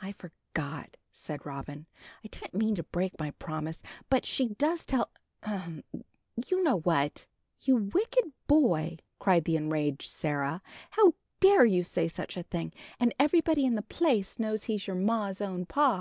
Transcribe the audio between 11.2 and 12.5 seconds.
dare you say such a